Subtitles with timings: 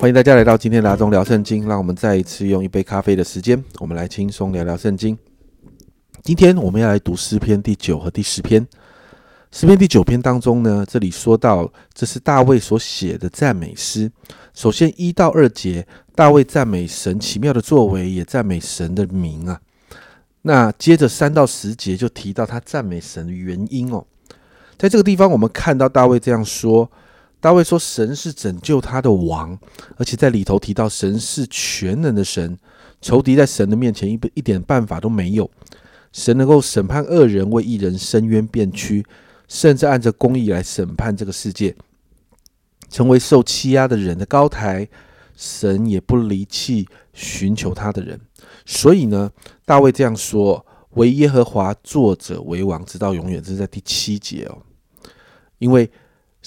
[0.00, 5.18] 欢迎大家来到今天的阿中聊圣经，让我们再一次用一杯咖啡的时间，我们来轻松聊聊圣经。
[6.22, 8.64] 今天我们要来读诗篇第九和第十篇。
[9.50, 14.08] 诗篇第九篇当中呢，这里说到这是大卫所写的赞美诗。
[14.54, 19.60] 首先一到二节，大卫赞美神奇妙的作为，也赞美神的名啊。
[20.42, 24.06] 那接着三到十节就提到他赞美神的原因哦。
[24.76, 26.88] 在这个地方，我们看到大卫这样说。
[27.40, 29.56] 大卫说：“神是拯救他的王，
[29.96, 32.58] 而且在里头提到神是全能的神，
[33.00, 35.48] 仇敌在神的面前一一点办法都没有。
[36.12, 39.06] 神能够审判恶人，为一人伸冤辩屈，
[39.46, 41.76] 甚至按着公义来审判这个世界，
[42.90, 44.88] 成为受欺压的人的高台。
[45.36, 48.20] 神也不离弃寻求他的人。
[48.66, 49.30] 所以呢，
[49.64, 53.40] 大卫这样说：为耶和华作者为王，直到永远。
[53.40, 54.58] 这是在第七节哦，
[55.58, 55.88] 因为。”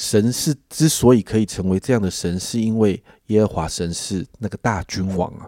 [0.01, 5.47] 神是之所以可以成为这样的神，是因为耶和华神是那个大君王啊。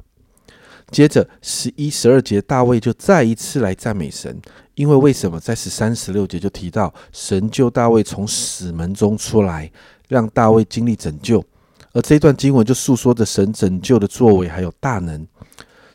[0.92, 4.40] 接着十一、十二节，大卫就再一次来赞美神，
[4.76, 9.72] 因为为什么在十三、十六节就提到神救大卫从死门中出来，
[10.08, 11.44] 让大卫经历拯救，
[11.92, 15.28] 而这段经文就诉说着神拯救的作为还有大能。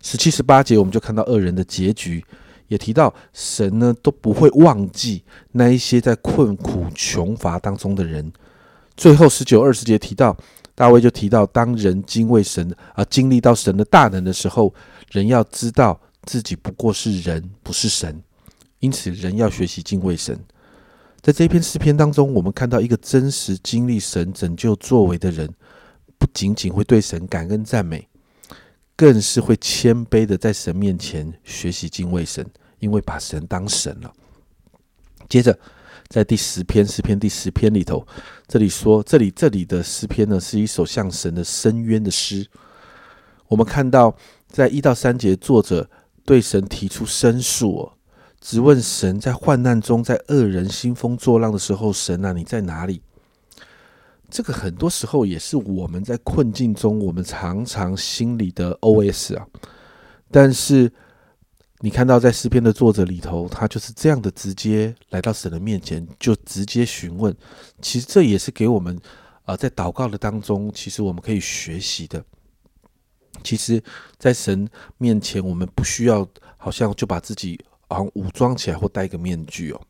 [0.03, 2.25] 十七、十八节，我们就看到恶人的结局。
[2.67, 8.31] 也提到神呢都不会忘记那一些在困苦穷乏当中的人。
[8.99, 10.37] 最后十九二十节提到
[10.75, 14.75] 大卫就提到，当人敬畏神啊，经历到神的大能的时候，
[15.13, 18.21] 人要知道自己不过是人，不是神。
[18.81, 20.39] 因此，人要学习敬畏神。
[21.21, 25.49] 在这篇诗篇当中，我们看到一个真实经历神拯救作为的人，
[26.19, 28.07] 不仅仅会对神感恩赞美。
[28.97, 32.45] 更是会谦卑的在神面前学习敬畏神，
[32.81, 34.13] 因为把神当神了。
[35.29, 35.57] 接着，
[36.07, 38.07] 在第十篇诗篇第十篇里头，
[38.47, 42.47] 这里说，这里这里的诗篇呢，是一首向神的深渊的诗。
[43.49, 44.15] 我们看到，
[44.47, 45.89] 在一到三节，作者
[46.25, 47.91] 对神提出申诉，
[48.41, 53.03] 只问神在患难中，在恶人兴风作浪的时候，神啊，你在哪里？
[54.31, 59.35] 这个很多时候也是我们在困境中，我们常常心里的 O.S.
[59.35, 59.47] 啊。
[60.31, 60.93] 但是
[61.81, 67.35] 你看到在诗篇的作者里头，他就是这样的直接来到神的面前，就直接询问。
[67.81, 68.99] 其实这也是给我们
[69.45, 72.25] 啊，在祷告的当中，其实我们可以学习的。
[73.45, 73.83] 其实，
[74.19, 79.81] 在神面前，我们不需要好像就把自己啊武装起来或戴一个面具哦。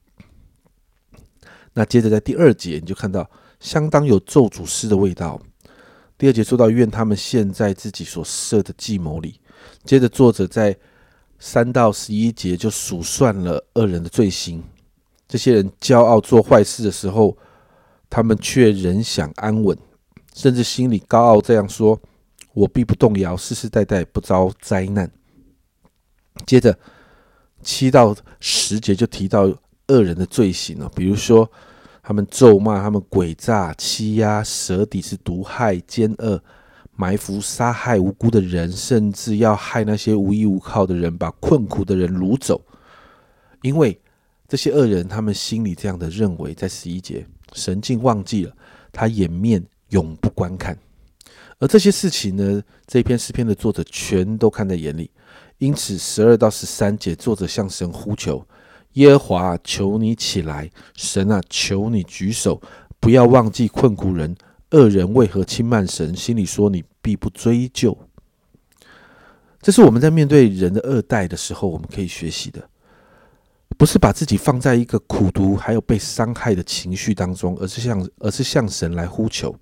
[1.72, 3.28] 那接着在第二节，你就看到。
[3.60, 5.40] 相当有咒诅诗的味道。
[6.16, 9.40] 第二节说到，愿他们陷在自己所设的计谋里。
[9.84, 10.78] 接着，作者在
[11.38, 14.62] 三到十一节就数算了恶人的罪行。
[15.26, 17.36] 这些人骄傲做坏事的时候，
[18.08, 19.76] 他们却仍想安稳，
[20.34, 22.00] 甚至心里高傲，这样说
[22.54, 25.10] ：“我必不动摇，世世代代不遭灾难。”
[26.46, 26.76] 接着
[27.62, 29.42] 七到十节就提到
[29.88, 31.50] 恶人的罪行了，比如说。
[32.00, 36.42] 他们咒骂，他们诡诈、欺压、舌底是毒害、奸恶、
[37.00, 42.60] 埋伏、杀害无辜的人，甚至要害那些无依无靠的人，把困苦的人掳走。
[43.62, 43.96] 因为
[44.48, 48.52] 这些恶人，他们心里这样的认为，在十一节，神竟忘记了
[48.90, 50.76] 他掩面永不观看。
[51.60, 55.08] 而这些事情呢，这篇诗篇的作者全都看在眼里。
[55.58, 58.44] 因此，十二到十三节，作者向神呼求。
[58.94, 60.68] 耶和华，求你起来！
[60.96, 62.60] 神啊，求你举手，
[62.98, 64.34] 不要忘记困苦人。
[64.70, 66.14] 恶人为何轻慢神？
[66.14, 67.96] 心里说你必不追究。
[69.60, 72.68] 这是我们在面对人的恶待的时候，我们可以学习的，
[73.76, 79.54] 不是把自己放在一个苦读还有被伤害的情绪当中，而是向而是向神来呼求。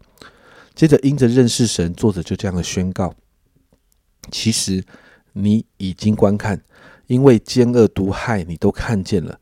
[0.74, 3.14] 接着，因着认识神，作者就这样的宣告：
[4.30, 4.84] 其实
[5.32, 6.62] 你已经观看。
[7.06, 9.38] 因为奸恶毒害，你都看见了。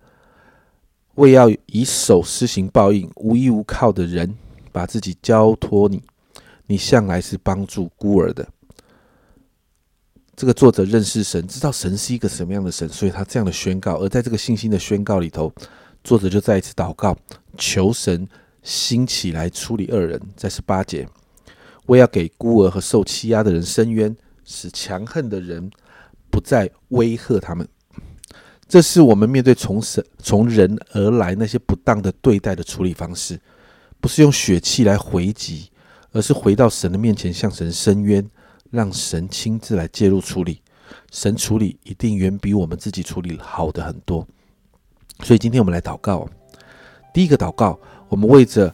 [1.15, 4.37] 为要以手施行报应，无依无靠的人，
[4.75, 6.03] 把自己交托你。
[6.67, 8.45] 你向来是帮助孤儿的。
[10.35, 13.99] 这个作者认识神，知道神是一个什么样的神，所以他这样的宣告。
[13.99, 15.53] 而在这个信心的宣告里头，
[16.03, 17.17] 作者就再一次祷告，
[17.57, 18.29] 求神
[18.63, 20.21] 兴起来处理恶人。
[20.37, 21.09] 在十八节，
[21.87, 25.71] 为要给孤儿和受欺压的人伸冤，使强横的人。
[26.31, 27.69] 不再威吓他们，
[28.67, 33.41] 这是我们面对从神从人而来那些不当的对待的处理方式，
[34.05, 35.71] 不是用血气来回击，
[36.13, 38.23] 而是回到神的面前向神伸冤，
[38.71, 40.61] 让神亲自来介入处理。
[41.11, 44.27] 神处理一定远比我们自己处理好的很多。
[45.23, 46.29] 所以今天我们来祷告，
[47.15, 47.81] 第一个祷告，
[48.11, 48.71] 我们为着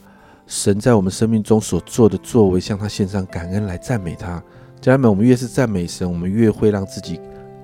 [0.48, 4.42] 神在我们生命中所做的作为，向他献上感恩来赞美他。
[4.80, 7.20] 家人们，我们越是赞美神，我们越会让自己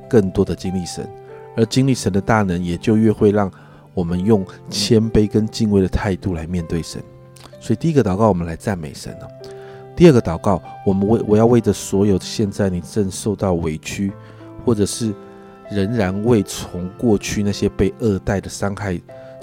[0.08, 1.04] 更多的经历神，
[1.56, 3.50] 而经历神的大能，也就越会让
[3.92, 7.02] 我们用谦卑跟敬畏的态度来面对神。
[7.66, 9.28] 所以，第一个祷告，我们来赞美神了。
[9.96, 14.12] 第二个祷告，我们为我要为着所有现在你正受到委屈，
[14.64, 15.12] 或者是
[15.68, 18.96] 仍然未从过去那些被二代的伤害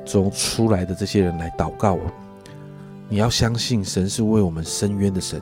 [0.06, 2.02] 中出来的这些人来祷告哦。
[3.10, 5.42] 你要相信神是为我们伸冤的神，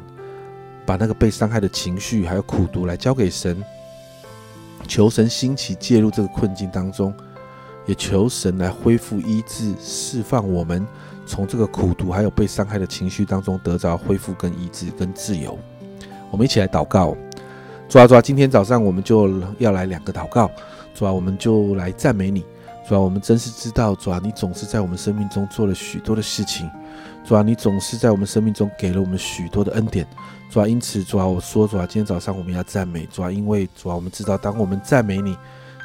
[0.83, 3.63] 把那个被伤害的情绪还有苦毒来交给神，
[4.87, 7.13] 求神兴起介入这个困境当中，
[7.85, 10.85] 也求神来恢复医治，释放我们。
[11.25, 15.57] 从这个苦毒还有被伤害的情绪当中得着恢复跟医治跟自由，
[16.29, 17.15] 我们一起来祷告。
[17.87, 20.49] 主啊，主啊，今天早上我们就要来两个祷告。
[20.93, 22.43] 主啊，我们就来赞美你。
[22.87, 26.69] 主啊，我们真是知道，主啊，你总是在我们生命中做了许多的事情。
[27.23, 30.05] 主啊，你总是在我们生命中给了我们许多的恩典。
[30.49, 33.05] 主啊，因此，主啊，我说，主啊，今天早上我们要赞美。
[33.05, 35.37] 主啊，因为主啊，我们知道，当我们赞美你，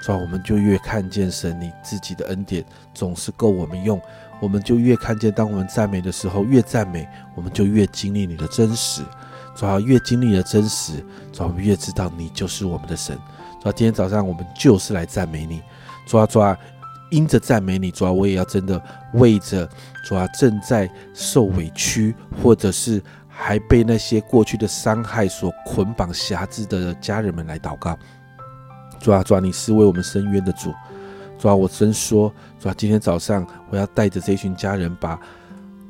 [0.02, 2.64] 主啊，我们就越看见神你自己的恩典
[2.94, 4.00] 总是够我们用。
[4.38, 9.02] 我们就越看见，当我们赞美的时候，越赞美，我们就越经历你的真实。
[9.54, 11.02] 主要越经历了真实，
[11.32, 13.16] 主要越知道你就是我们的神。
[13.58, 15.62] 主要今天早上我们就是来赞美你。
[16.06, 16.54] 主要主要
[17.10, 18.80] 因着赞美你，主要我也要真的
[19.14, 19.66] 为着
[20.04, 27.98] 主要正在受委屈，或者是还被那些过去的伤害所捆绑辖制的家人们来祷告。
[29.00, 30.74] 主啊主啊你是为我们伸冤的主。
[31.38, 35.20] 主啊，我真说，主啊，今天早上我要带着这群家人，把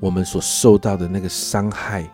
[0.00, 2.08] 我们所受到的那个伤害，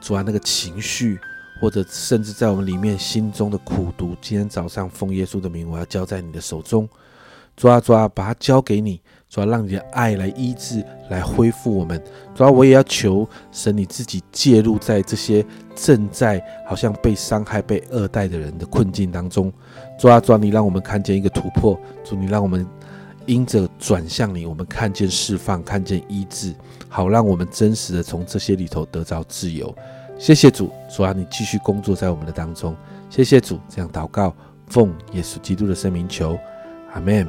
[0.00, 1.18] 主啊，那个情绪，
[1.60, 6.88] 或者甚至在我们里面心中的苦毒，今天早上奉耶稣的名，我要交在你的手中。
[7.56, 9.00] 主啊，主啊，把它交给你，
[9.34, 12.00] 主啊，让你的爱来医治，来恢复我们。
[12.36, 15.44] 主啊，我也要求神你自己介入在这些
[15.74, 19.52] 正在好像被伤害、被恶待的人的困境当中。
[19.98, 21.76] 主啊，主啊，你让我们看见一个突破。
[22.04, 22.64] 主，你让我们
[23.26, 26.54] 因着转向你，我们看见释放，看见医治，
[26.88, 29.74] 好让我们真实的从这些里头得着自由。
[30.16, 32.76] 谢谢主，主啊，你继续工作在我们的当中。
[33.10, 34.32] 谢谢主，这样祷告，
[34.68, 36.38] 奉耶稣基督的圣名求。
[36.92, 37.26] 阿门，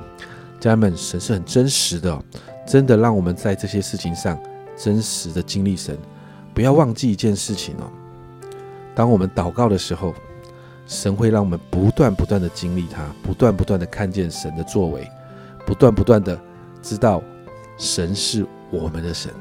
[0.66, 2.20] 家人们，神是很真实的，
[2.66, 4.36] 真的让我们在这些事情上
[4.76, 5.96] 真实的经历神。
[6.56, 7.86] 不要忘记一件事情哦，
[8.96, 10.12] 当我们祷告的时候，
[10.88, 15.08] 神会让我们不断不断的经历他，不断不断的看见神的作为，
[15.68, 16.36] 不断不断的
[16.82, 17.22] 知道
[17.78, 19.32] 神是我们的神，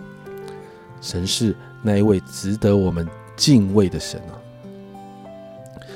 [1.00, 4.36] 神是那一位值得我们敬畏的神哦。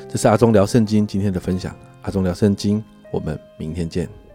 [0.08, 2.82] 这是阿忠聊圣经今天的分享，阿忠聊圣经。
[3.10, 4.27] 我们明天见。